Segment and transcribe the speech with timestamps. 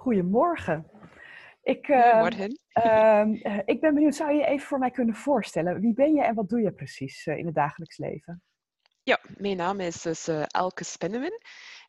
[0.00, 0.86] Goedemorgen.
[1.62, 2.60] Ik, Goedemorgen.
[2.72, 5.80] ehm, eh, ik ben benieuwd, zou je je even voor mij kunnen voorstellen?
[5.80, 8.42] Wie ben je en wat doe je precies eh, in het dagelijks leven?
[9.02, 11.40] Ja, mijn naam is dus eh, Elke Spinneman.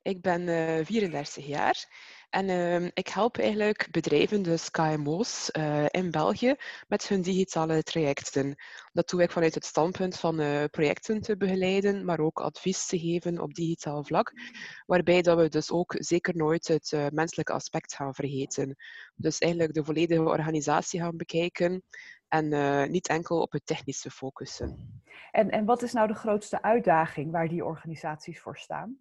[0.02, 1.86] Ik ben eh 34 jaar
[2.32, 6.56] en ehm, ik help eigenlijk bedrijven, dus KMO's, eh, in België
[6.88, 8.56] met hun digitale trajecten.
[8.94, 13.00] Dat doe ik vanuit het standpunt van eh, projecten te begeleiden, maar ook advies te
[13.00, 14.34] geven op digitaal vlak,
[14.86, 18.76] waarbij dat we dus ook zeker nooit het eh, menselijke aspect gaan vergeten.
[19.16, 21.84] Dus eigenlijk de volledige organisatie gaan bekijken
[22.28, 25.02] en niet enkel op het technische focussen.
[25.32, 29.00] En, en wat is nou de grootste uitdaging waar die organisaties voor staan?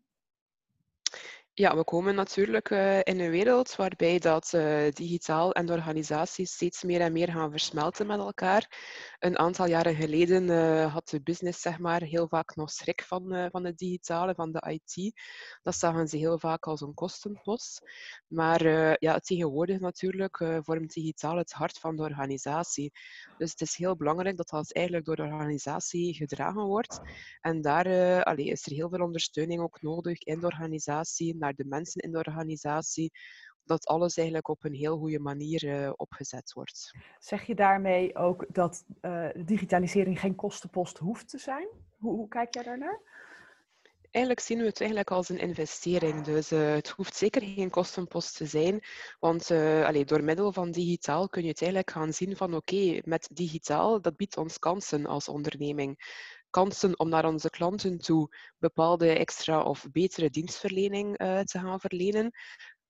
[1.60, 6.52] Ja, we komen natuurlijk eh, in een wereld waarbij dat eh, digitaal en de organisaties
[6.52, 8.78] steeds meer en meer gaan versmelten met elkaar.
[9.18, 13.48] Een aantal jaren geleden eh, had de business zeg maar, heel vaak nog schrik van,
[13.50, 15.20] van het digitale, van de IT.
[15.62, 17.82] Dat zagen ze heel vaak als een kostenpost.
[18.26, 18.64] Maar
[19.02, 22.92] ja, tegenwoordig natuurlijk vormt digitaal het hart van de organisatie.
[23.36, 27.00] Dus het is heel belangrijk dat dat eigenlijk door de organisatie gedragen wordt.
[27.40, 31.64] En daar allee, is er heel veel ondersteuning ook nodig in de organisatie, naar de
[31.64, 33.10] mensen in de organisatie,
[33.64, 36.90] dat alles eigenlijk op een heel goede manier eh, opgezet wordt.
[37.18, 41.68] Zeg je daarmee ook dat eh, digitalisering geen kostenpost hoeft te zijn?
[41.98, 43.00] Hoe, hoe kijk jij daarnaar?
[44.10, 46.24] Eigenlijk zien we het eigenlijk als een investering.
[46.24, 48.80] Dus eh, het hoeft zeker geen kostenpost te zijn.
[49.18, 53.00] Want uh, allee, door middel van digitaal kun je het eigenlijk gaan zien van oké,
[53.04, 56.18] met digitaal, dat biedt ons kansen als onderneming.
[56.50, 62.32] Kansen om naar onze klanten toe bepaalde extra of betere dienstverlening uh, te gaan verlenen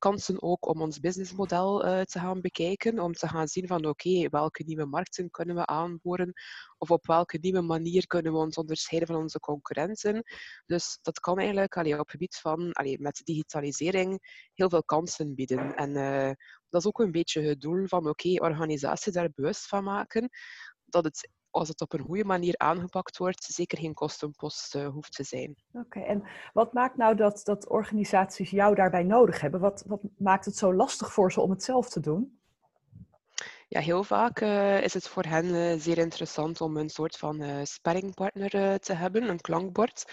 [0.00, 4.28] kansen ook om ons businessmodel uh, te gaan bekijken, om te gaan zien van oké,
[4.28, 6.33] welke nieuwe markten kunnen we aanboren
[6.78, 10.22] of op welke nieuwe manier kunnen we ons onderscheiden van onze concurrenten.
[10.66, 14.19] Dus dat kan eigenlijk allee, op het gebied van allee, met digitalisering
[14.55, 15.75] heel veel kansen bieden.
[15.75, 16.33] En uh,
[16.69, 20.28] dat is ook een beetje het doel van oké, okay, organisaties daar bewust van maken
[20.84, 25.12] dat het als het op een goede manier aangepakt wordt, zeker geen kostenpost uh, hoeft
[25.12, 25.56] te zijn.
[25.72, 26.22] Oké, en
[26.53, 29.61] wat maakt nou dat, dat organisaties jou daarbij nodig hebben?
[29.61, 32.40] Wat, wat maakt het zo lastig voor ze om het zelf te doen?
[33.72, 37.42] Ja, heel vaak uh, is het voor hen uh, zeer interessant om een soort van
[37.42, 40.04] uh, sparringpartner te hebben, een klankbord.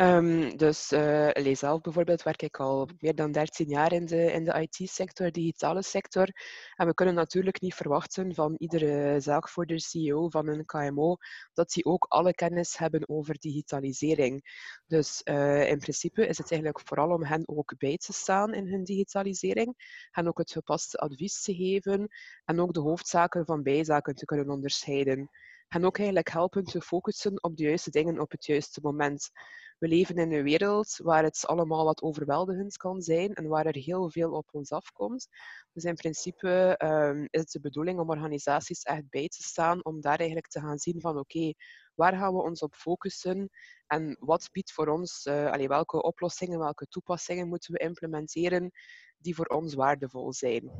[0.00, 4.44] Um, dus uh, zelf bijvoorbeeld werk ik al meer dan 13 jaar in de, in
[4.44, 6.28] de IT-sector, digitale sector.
[6.74, 11.16] En we kunnen natuurlijk niet verwachten van iedere zaakvoerder, CEO van een KMO,
[11.52, 14.42] dat die ook alle kennis hebben over digitalisering.
[14.86, 15.20] Dus
[15.66, 19.74] in principe is het eigenlijk vooral om hen ook bij te staan in hun digitalisering,
[20.10, 22.08] hen ook het gepaste advies te geven
[22.44, 25.30] en ook de hoofdzaken van bijzaken te kunnen onderscheiden.
[25.68, 29.30] En ook eigenlijk helpen te focussen op de juiste dingen op het juiste moment.
[29.78, 33.76] We leven in een wereld waar het allemaal wat overweldigend kan zijn en waar er
[33.76, 35.28] heel veel op ons afkomt.
[35.72, 40.00] Dus in principe um, is het de bedoeling om organisaties echt bij te staan, om
[40.00, 41.54] daar eigenlijk te gaan zien van oké, okay,
[41.94, 43.50] waar gaan we ons op focussen
[43.86, 48.70] en wat biedt voor ons, uh, allee, welke oplossingen, welke toepassingen moeten we implementeren
[49.18, 50.70] die voor ons waardevol zijn.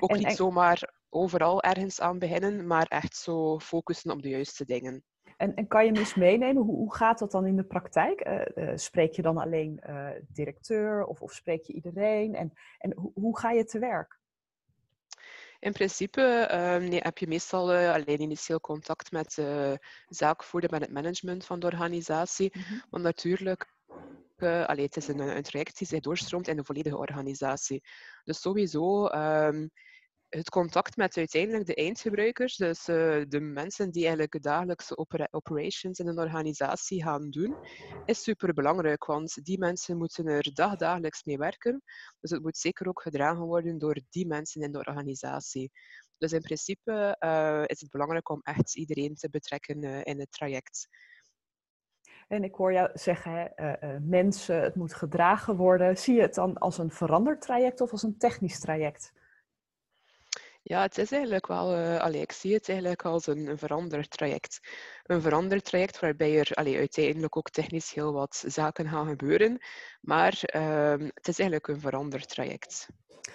[0.00, 0.34] Ook en, niet en...
[0.34, 5.04] zomaar overal ergens aan beginnen, maar echt zo focussen op de juiste dingen.
[5.36, 8.26] En, en kan je me eens meenemen, hoe, hoe gaat dat dan in de praktijk?
[8.26, 12.34] Uh, uh, spreek je dan alleen uh, directeur of, of spreek je iedereen?
[12.34, 14.18] En, en hoe, hoe ga je te werk?
[15.58, 20.80] In principe uh, nee, heb je meestal uh, alleen initieel contact met de zaakvoerder, met
[20.80, 22.52] het management van de organisatie.
[22.54, 22.82] Mm -hmm.
[22.90, 23.72] Want natuurlijk,
[24.36, 27.82] uh, allee, het is een, een traject die zich doorstroomt in de volledige organisatie.
[28.24, 29.70] Dus sowieso um,
[30.34, 35.28] het contact met uiteindelijk de eindgebruikers, dus uh, de mensen die eigenlijk de dagelijkse opera
[35.30, 37.56] operations in een organisatie gaan doen,
[38.04, 41.82] is super belangrijk, want die mensen moeten er dagdagelijks mee werken.
[42.20, 45.70] Dus het moet zeker ook gedragen worden door die mensen in de organisatie.
[46.18, 50.32] Dus in principe uh, is het belangrijk om echt iedereen te betrekken uh, in het
[50.32, 50.88] traject.
[52.28, 53.52] En ik hoor jou zeggen,
[54.02, 55.98] mensen, het moet gedragen worden.
[55.98, 59.12] Zie je het dan als een veranderd traject of als een technisch traject?
[60.66, 64.60] Ja, het is eigenlijk wel, uh, ik zie het eigenlijk als een, een veranderd traject.
[65.02, 69.58] Een veranderd traject waarbij er uiteindelijk ook technisch heel wat zaken gaan gebeuren,
[70.00, 72.88] maar uh, het is eigenlijk een veranderd traject.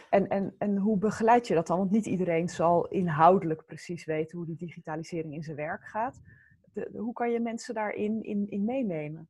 [0.10, 1.78] En, en, en hoe begeleid je dat dan?
[1.78, 6.22] Want niet iedereen zal inhoudelijk precies weten hoe die digitalisering in zijn werk gaat.
[6.92, 9.30] Hoe kan je mensen daarin in, in meenemen?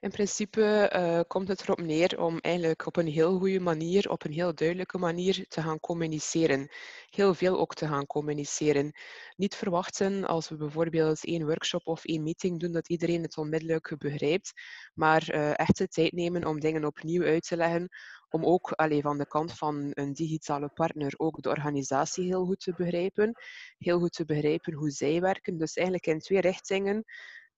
[0.00, 4.24] In principe uh, komt het erop neer om eigenlijk op een heel goede manier, op
[4.24, 6.68] een heel duidelijke manier te gaan communiceren.
[7.10, 8.92] Heel veel ook te gaan communiceren.
[9.36, 13.94] Niet verwachten als we bijvoorbeeld één workshop of één meeting doen dat iedereen het onmiddellijk
[13.98, 14.52] begrijpt,
[14.94, 17.88] maar uh, echt de tijd nemen om dingen opnieuw uit te leggen,
[18.30, 22.60] om ook allee, van de kant van een digitale partner ook de organisatie heel goed
[22.60, 23.34] te begrijpen,
[23.78, 25.58] heel goed te begrijpen hoe zij werken.
[25.58, 27.04] Dus eigenlijk in twee richtingen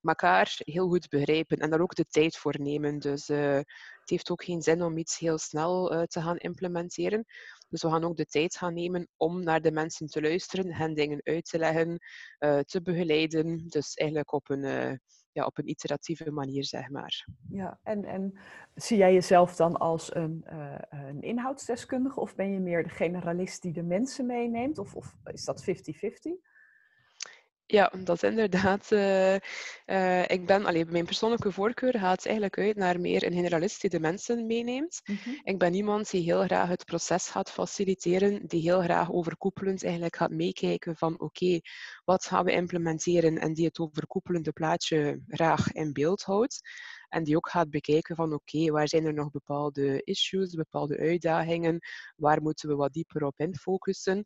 [0.03, 2.99] elkaar heel goed begrijpen en daar ook de tijd voor nemen.
[2.99, 3.55] Dus uh,
[4.01, 7.25] het heeft ook geen zin om iets heel snel uh, te gaan implementeren.
[7.69, 10.95] Dus we gaan ook de tijd gaan nemen om naar de mensen te luisteren, hen
[10.95, 11.99] dingen uit te leggen,
[12.39, 13.69] uh, te begeleiden.
[13.69, 15.01] Dus eigenlijk op een,
[15.33, 17.27] ja, op een iteratieve manier, zeg maar.
[17.49, 18.39] Ja, en, en
[18.75, 20.45] zie jij jezelf dan als een,
[20.91, 24.79] een inhoudsdeskundige of ben je meer de generalist die de mensen meeneemt?
[24.79, 26.52] Of, of is dat 50-50?
[27.73, 28.91] Ja, dat is inderdaad.
[28.91, 29.35] Uh,
[29.87, 33.91] uh, ik ben, allee, mijn persoonlijke voorkeur gaat eigenlijk uit naar meer een generalist die
[33.91, 35.01] de mensen meeneemt.
[35.05, 35.41] Mm -hmm.
[35.43, 40.17] Ik ben iemand die heel graag het proces gaat faciliteren, die heel graag overkoepelend eigenlijk
[40.17, 41.63] gaat meekijken van oké, okay,
[42.05, 46.61] wat gaan we implementeren en die het overkoepelende plaatje graag in beeld houdt.
[47.13, 51.79] En die ook gaat bekijken van oké, waar zijn er nog bepaalde issues, bepaalde uitdagingen,
[52.17, 54.25] waar moeten we wat dieper op infocussen.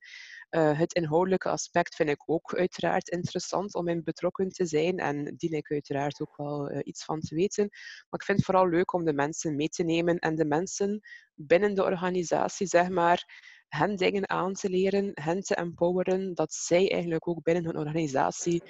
[0.50, 5.35] Uh, het inhoudelijke aspect vind ik ook uiteraard interessant om in betrokken te zijn en
[5.37, 7.69] dien ik uiteraard ook wel uh, iets van te weten.
[8.09, 11.00] Maar ik vind het vooral leuk om de mensen mee te nemen en de mensen
[11.35, 13.25] binnen de organisatie, zeg maar,
[13.69, 18.62] hen dingen aan te leren, hen te empoweren, dat zij eigenlijk ook binnen hun organisatie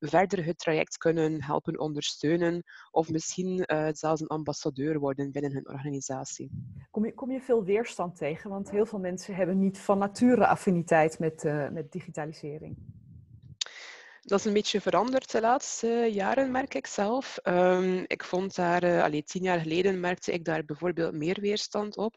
[0.00, 5.68] verder het traject kunnen helpen ondersteunen of misschien uh, zelfs een ambassadeur worden binnen hun
[5.68, 6.50] organisatie.
[6.90, 8.50] Kom je, kom je veel weerstand tegen?
[8.50, 12.76] Want heel veel mensen hebben niet van nature affiniteit met, uh, met digitalisering.
[14.20, 17.38] Dat is een beetje veranderd de laatste jaren, merk ik zelf.
[17.44, 21.96] Um, ik vond daar, uh, allee, tien jaar geleden merkte ik daar bijvoorbeeld meer weerstand
[21.96, 22.14] op.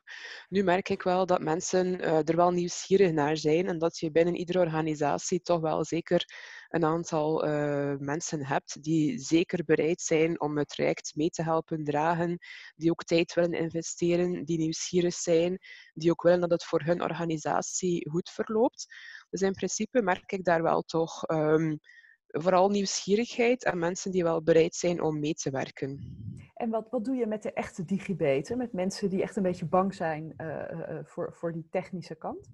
[0.49, 4.11] Nu merk ik wel dat mensen uh, er wel nieuwsgierig naar zijn en dat je
[4.11, 6.25] binnen iedere organisatie toch wel zeker
[6.73, 11.83] een aantal uh, mensen hebt die zeker bereid zijn om het traject mee te helpen
[11.83, 12.37] dragen,
[12.75, 15.59] die ook tijd willen investeren, die nieuwsgierig zijn,
[15.93, 18.85] die ook willen dat het voor hun organisatie goed verloopt.
[19.29, 21.79] Dus in principe merk ik daar wel toch um,
[22.27, 26.17] vooral nieuwsgierigheid en mensen die wel bereid zijn om mee te werken.
[26.53, 29.65] En wat, wat doe je met de echte digibeten, met mensen die echt een beetje
[29.65, 32.49] bang zijn uh, uh, voor, voor die technische kant?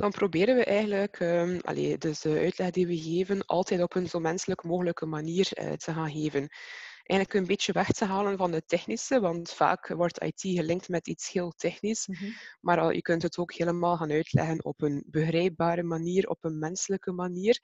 [0.00, 4.08] Dan proberen we eigenlijk um, allee, dus de uitleg die we geven altijd op een
[4.08, 6.48] zo menselijk mogelijke manier uh, te gaan geven.
[7.02, 11.08] Eigenlijk een beetje weg te halen van het technische, want vaak wordt IT gelinkt met
[11.08, 12.06] iets heel technisch.
[12.06, 12.34] Mm -hmm.
[12.60, 16.58] Maar al, je kunt het ook helemaal gaan uitleggen op een begrijpbare manier, op een
[16.58, 17.60] menselijke manier.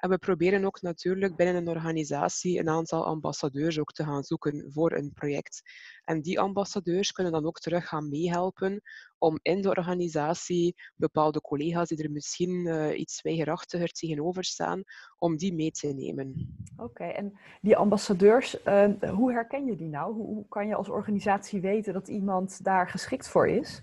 [0.00, 4.72] En we proberen ook natuurlijk binnen een organisatie een aantal ambassadeurs ook te gaan zoeken
[4.72, 5.62] voor een project.
[6.04, 8.82] En die ambassadeurs kunnen dan ook terug gaan meehelpen
[9.18, 14.82] om in de organisatie bepaalde collega's die er misschien uh, iets weigerachtiger tegenover staan,
[15.18, 16.56] om die mee te nemen.
[16.76, 20.14] Oké, en die ambassadeurs, uh, hoe herken je die nou?
[20.14, 23.82] Hoe kan je als organisatie weten dat iemand daar geschikt voor is?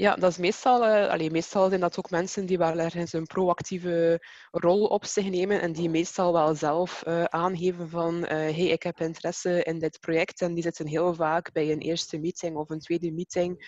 [0.00, 0.86] Ja, dat is meestal,
[1.20, 5.60] uh, meestal zijn dat ook mensen die wel ergens een proactieve rol op zich nemen
[5.60, 10.00] en die meestal wel zelf uh, aangeven van uh, hey, ik heb interesse in dit
[10.00, 13.66] project en die zitten heel vaak bij een eerste meeting of een tweede meeting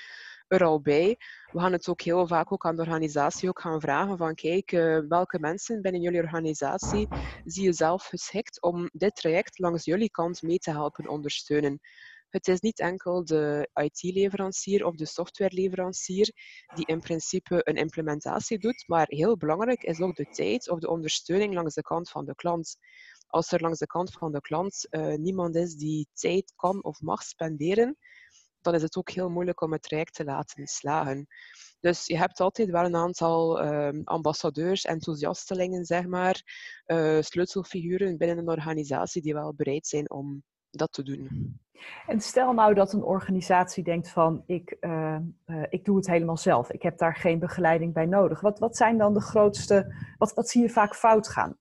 [0.48, 1.16] er al bij.
[1.50, 4.70] We gaan het ook heel vaak ook aan de organisatie ook gaan vragen van kijk,
[5.08, 7.08] welke mensen binnen jullie organisatie
[7.44, 11.80] zie je zelf geschikt om dit traject langs jullie kant mee te helpen ondersteunen.
[12.30, 16.32] Het is niet enkel de IT-leverancier of de softwareleverancier
[16.74, 20.88] die in principe een implementatie doet, maar heel belangrijk is ook de tijd of de
[20.88, 22.76] ondersteuning langs de kant van de klant.
[23.26, 27.00] Als er langs de kant van de klant uh, niemand is die tijd kan of
[27.00, 27.96] mag spenderen,
[28.60, 31.26] dan is het ook heel moeilijk om het traject te laten slagen.
[31.80, 36.42] Dus je hebt altijd wel een aantal uh, ambassadeurs, enthousiastelingen, zeg maar,
[36.86, 41.58] uh, sleutelfiguren binnen een organisatie die wel bereid zijn om dat te doen.
[42.06, 46.36] En stel nou dat een organisatie denkt van ik, uh, uh, ik doe het helemaal
[46.36, 46.70] zelf.
[46.70, 48.40] Ik heb daar geen begeleiding bij nodig.
[48.40, 51.56] Wat, wat zijn dan de grootste, wat, wat zie je vaak fout gaan?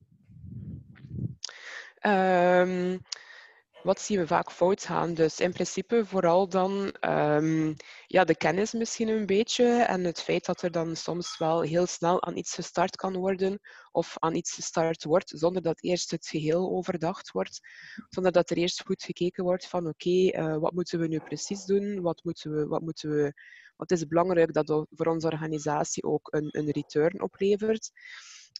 [2.01, 2.99] Um,
[3.83, 5.13] wat zien we vaak fout gaan?
[5.13, 7.75] Dus in principe vooral dan um,
[8.07, 11.85] ja, de kennis misschien een beetje en het feit dat er dan soms wel heel
[11.85, 13.59] snel aan iets gestart kan worden
[13.91, 17.59] of aan iets gestart wordt zonder dat eerst het geheel overdacht wordt,
[18.09, 21.65] zonder dat er eerst goed gekeken wordt van oké, uh, wat moeten we nu precies
[21.65, 23.33] doen, wat, moeten we, wat, moeten we,
[23.75, 27.91] wat is belangrijk dat voor onze organisatie ook een, een return oplevert.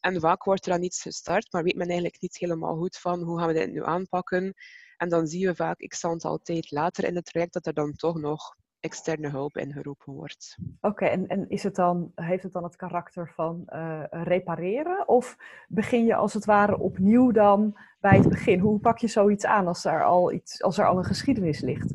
[0.02, 3.22] En vaak wordt er aan iets gestart, maar weet men eigenlijk niet helemaal goed van
[3.22, 4.56] hoe gaan we dit nu aanpakken
[5.00, 7.94] En dan zie je vaak, ik stand altijd later in het traject, dat er dan
[7.94, 10.58] toch nog externe hulp ingeroepen wordt.
[10.82, 15.08] Oké, en, en is het dan, heeft het dan het karakter van uh, repareren?
[15.08, 15.38] Of
[15.68, 18.60] begin je als het ware opnieuw dan bij het begin?
[18.60, 21.94] Hoe pak je zoiets aan als er al, iets, als er al een geschiedenis ligt?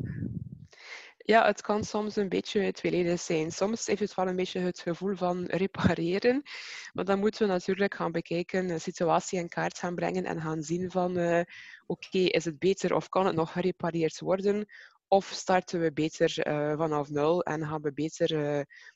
[1.27, 3.51] Ja, het kan soms een beetje tweeledig zijn.
[3.51, 6.41] Soms heeft het wel een beetje het gevoel van repareren.
[6.93, 10.63] Maar dan moeten we natuurlijk gaan bekijken, de situatie in kaart gaan brengen en gaan
[10.63, 11.41] zien van uh,
[11.85, 14.65] oké, is het beter of kan het nog gerepareerd worden?
[15.07, 18.27] Of starten we beter uh, vanaf nul en gaan we beter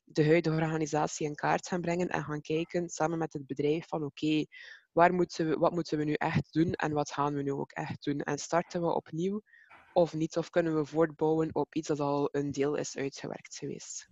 [0.04, 4.04] de huidige organisatie in kaart gaan brengen en gaan kijken samen met het bedrijf van
[4.04, 4.46] oké,
[4.92, 7.72] waar moeten we, wat moeten we nu echt doen en wat gaan we nu ook
[7.72, 8.20] echt doen?
[8.20, 9.42] En starten we opnieuw
[10.02, 10.38] of niet?
[10.38, 14.08] Of kunnen we voortbouwen op iets dat al een deel is uitgewerkt geweest?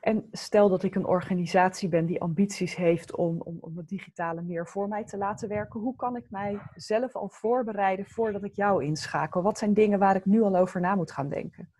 [0.00, 4.42] En stel dat ik een organisatie ben die ambities heeft om, om, om het digitale
[4.42, 5.80] meer voor mij te laten werken.
[5.80, 9.42] Hoe kan ik mij zelf al voorbereiden voordat ik jou inschakel?
[9.42, 11.72] Wat zijn dingen waar ik nu al over na moet gaan denken?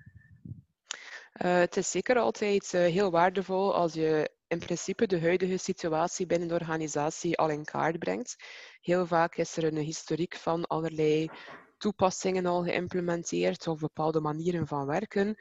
[1.42, 6.26] Uh, het is zeker altijd uh, heel waardevol als je in principe de huidige situatie
[6.26, 8.36] binnen de organisatie al in kaart brengt.
[8.80, 11.30] Heel vaak is er een historiek van allerlei
[11.76, 15.36] toepassingen al geïmplementeerd of bepaalde manieren van werken.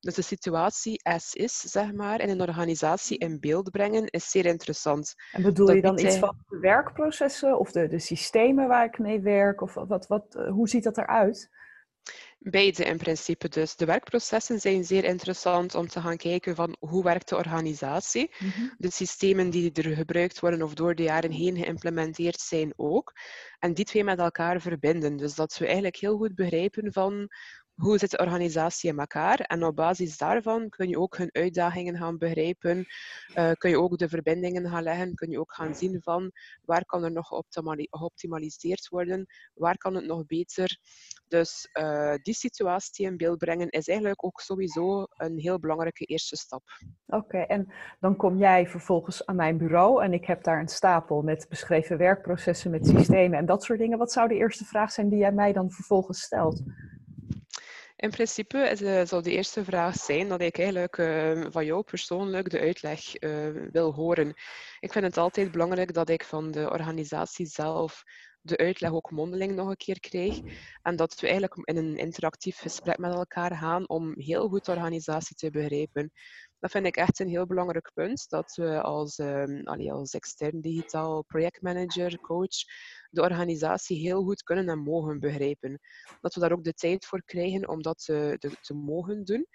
[0.00, 4.46] Dus de situatie as is, zeg maar, in een organisatie in beeld brengen, is zeer
[4.46, 5.14] interessant.
[5.32, 9.20] En bedoel je dan iets van de werkprocessen of de, de systemen waar ik mee
[9.20, 9.60] werk?
[9.60, 11.50] Of wat, wat, hoe ziet dat eruit?
[12.42, 13.76] Beide in principe dus.
[13.76, 18.34] De werkprocessen zijn zeer interessant om te gaan kijken van hoe werkt de organisatie.
[18.38, 23.12] Mm De systemen die er gebruikt worden of door de jaren heen geïmplementeerd zijn ook.
[23.58, 25.16] En die twee met elkaar verbinden.
[25.16, 27.28] Dus dat we eigenlijk heel goed begrijpen van
[27.80, 29.38] hoe zit de organisatie in elkaar?
[29.38, 32.86] En op basis daarvan kun je ook hun uitdagingen gaan begrijpen.
[33.34, 35.14] Uh, kun je ook de verbindingen gaan leggen.
[35.14, 36.32] Kun je ook gaan zien van
[36.64, 37.28] waar kan er nog
[37.90, 39.26] geoptimaliseerd worden?
[39.54, 40.78] Waar kan het nog beter?
[41.28, 46.36] Dus uh, die situatie in beeld brengen is eigenlijk ook sowieso een heel belangrijke eerste
[46.36, 46.62] stap.
[47.06, 51.22] Oké, en dan kom jij vervolgens aan mijn bureau en ik heb daar een stapel
[51.22, 53.98] met beschreven werkprocessen, met systemen en dat soort dingen.
[53.98, 56.62] Wat zou de eerste vraag zijn die jij mij dan vervolgens stelt?
[58.00, 62.50] In principe uh, zal de eerste vraag zijn dat ik eigenlijk uh, van jou persoonlijk
[62.50, 64.28] de uitleg uh, wil horen.
[64.80, 68.02] Ik vind het altijd belangrijk dat ik van de organisatie zelf
[68.40, 70.40] de uitleg ook mondeling nog een keer krijg.
[70.82, 74.72] En dat we eigenlijk in een interactief gesprek met elkaar gaan om heel goed de
[74.72, 76.12] organisatie te begrijpen.
[76.60, 81.22] Dat vind ik echt een heel belangrijk punt, dat we als, um, als extern digitaal
[81.22, 82.56] projectmanager, coach,
[83.10, 85.80] de organisatie heel goed kunnen en mogen begrijpen.
[86.20, 89.46] Dat we daar ook de tijd voor krijgen om dat te, te, mogen doen.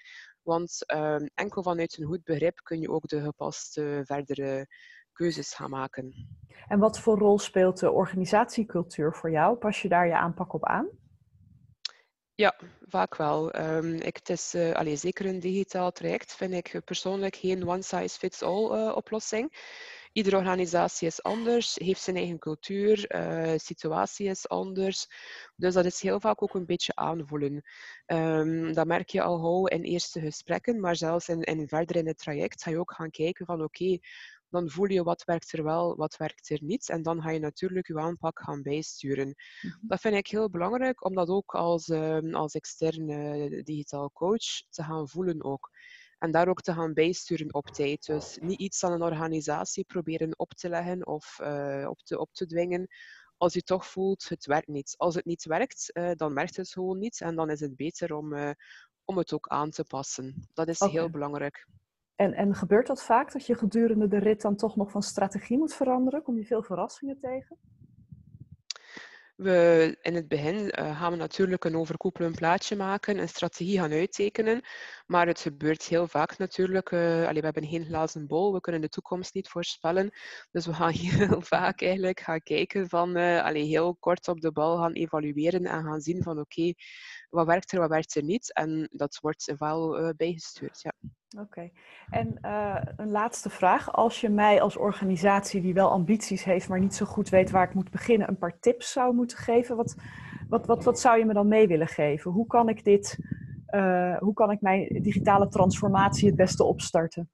[0.42, 4.68] Want um, enkel vanuit een goed begrip kun je ook de gepaste verdere
[5.12, 6.28] keuzes gaan maken.
[6.68, 9.58] En wat voor rol speelt de organisatiecultuur voor jou?
[9.58, 10.88] Pas je daar je aanpak op aan?
[12.38, 12.56] Ja,
[12.88, 13.56] vaak wel.
[13.60, 18.96] Um, ik, het is uh, zeker een digitaal traject, vind ik persoonlijk geen one-size-fits-all uh,
[18.96, 19.54] oplossing.
[20.12, 25.08] Iedere organisatie is anders, heeft zijn eigen cultuur, uh, situatie is anders.
[25.56, 27.64] Dus dat is heel vaak ook een beetje aanvoelen.
[28.06, 32.18] Um, dat merk je al gauw in eerste gesprekken, maar zelfs in verder in het
[32.18, 33.98] traject ga je ook gaan kijken van oké,
[34.56, 36.90] dan voel je wat werkt er wel, wat werkt er niet.
[36.90, 39.36] En dan ga je natuurlijk je aanpak gaan bijsturen.
[39.62, 39.88] Mhm.
[39.88, 44.84] Dat vind ik heel belangrijk, om dat ook als, um, als externe digitaal coach te
[44.84, 45.70] gaan voelen ook.
[46.20, 48.06] En daar ook te gaan bijsturen op tijd.
[48.06, 52.34] Dus niet iets aan een organisatie proberen op te leggen of uh, op, te, op
[52.34, 52.88] te dwingen.
[53.38, 54.94] Als je toch voelt, het werkt niet.
[54.98, 57.22] Als het niet werkt, uh, dan werkt het gewoon niet.
[57.22, 58.52] En dan is het beter om, uh,
[59.06, 60.48] om het ook aan te passen.
[60.54, 61.68] Dat is heel belangrijk.
[62.16, 65.58] En, en gebeurt dat vaak, dat je gedurende de rit dan toch nog van strategie
[65.58, 66.24] moet veranderen?
[66.24, 67.58] Kom je veel verrassingen tegen?
[69.36, 73.92] We, in het begin uh, gaan we natuurlijk een overkoepelend plaatje maken, een strategie gaan
[73.92, 74.62] uittekenen.
[75.06, 76.92] Maar het gebeurt heel vaak natuurlijk.
[76.92, 80.12] Uh, we hebben geen glazen bol, we kunnen de toekomst niet voorspellen.
[80.52, 84.78] Dus we gaan heel vaak eigenlijk gaan kijken van uh, heel kort op de bal
[84.78, 86.74] gaan evalueren en gaan zien van oké,
[87.30, 88.54] wat werkt er, wat werkt er niet.
[88.54, 90.82] En dat wordt wel bijgestuurd.
[90.82, 90.94] Ja.
[91.40, 91.70] Oké.
[92.10, 93.94] En uh, een laatste vraag.
[93.94, 97.68] Als je mij als organisatie die wel ambities heeft, maar niet zo goed weet waar
[97.68, 99.96] ik moet beginnen, een paar tips zou moeten geven, wat,
[100.50, 102.32] wat, wat, wat zou je me dan mee willen geven?
[102.32, 103.20] Hoe kan ik dit,
[103.70, 107.30] uh, hoe kan ik mijn digitale transformatie het beste opstarten?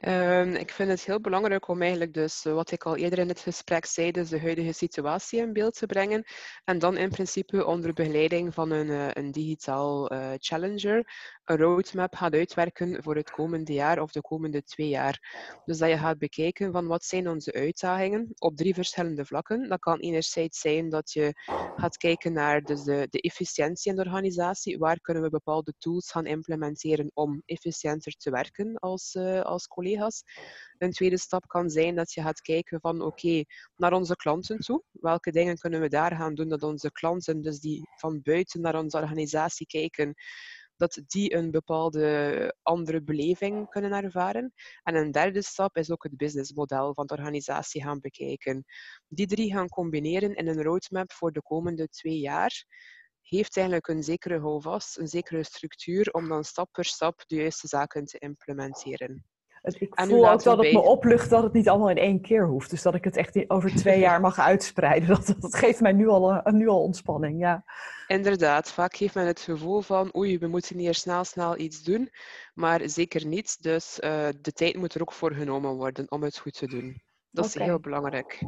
[0.00, 3.28] Ehm, ik vind het heel belangrijk om eigenlijk dus, eh, wat ik al eerder in
[3.28, 6.24] het gesprek zei, dus de huidige situatie in beeld te brengen.
[6.64, 11.04] En dan in principe onder begeleiding van een, uh, een digitaal uh, challenger
[11.50, 15.18] een roadmap gaat uitwerken voor het komende jaar of de komende twee jaar.
[15.64, 19.68] Dus dat je gaat bekijken van wat zijn onze uitdagingen op drie verschillende vlakken.
[19.68, 21.32] Dat kan enerzijds zijn dat je
[21.76, 24.78] gaat kijken naar dus de, de efficiëntie in de organisatie.
[24.78, 29.66] Waar kunnen we bepaalde tools gaan implementeren om efficiënter te werken als, uh, als
[30.78, 33.44] Een tweede stap kan zijn dat je gaat kijken van oké,
[33.76, 34.82] naar onze klanten toe.
[34.90, 38.78] Welke dingen kunnen we daar gaan doen dat onze klanten, dus die van buiten naar
[38.78, 40.14] onze organisatie kijken,
[40.76, 44.52] dat die een bepaalde andere beleving kunnen ervaren.
[44.82, 48.64] En een derde stap is ook het businessmodel van de organisatie gaan bekijken.
[49.08, 52.64] Die drie gaan combineren in een roadmap voor de komende twee jaar
[53.20, 57.68] heeft eigenlijk een zekere houvast, een zekere structuur om dan stap per stap de juiste
[57.68, 59.24] zaken te implementeren.
[59.62, 62.70] Ik voel ook dat het me oplucht dat het niet allemaal in één keer hoeft.
[62.70, 65.08] Dus dat ik het echt over twee jaar mag uitspreiden.
[65.08, 67.64] Dat, dat geeft mij nu al, nu al ontspanning, ja.
[68.06, 72.10] Inderdaad, vaak heeft men het gevoel van oei, we moeten hier snel, snel iets doen.
[72.54, 73.62] Maar zeker niet.
[73.62, 77.02] Dus uh, de tijd moet er ook voor genomen worden om het goed te doen.
[77.30, 78.42] Dat is heel belangrijk.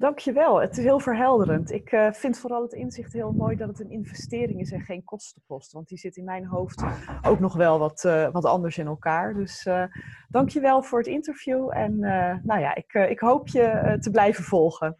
[0.00, 1.70] Dankjewel, het is heel verhelderend.
[1.70, 5.04] Ik uh, vind vooral het inzicht heel mooi dat het een investering is en geen
[5.04, 5.72] kostenpost.
[5.72, 6.82] Want die zit in mijn hoofd
[7.22, 9.34] ook nog wel wat, uh, wat anders in elkaar.
[9.34, 9.84] Dus uh,
[10.28, 11.70] dankjewel voor het interview.
[11.72, 11.98] En
[12.42, 14.96] nou ja, ik, ik hoop je te blijven volgen.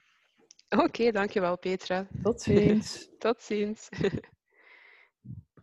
[0.68, 2.06] Oké, okay, dankjewel Petra.
[2.22, 3.08] Tot ziens.
[3.18, 3.88] Tot ziens.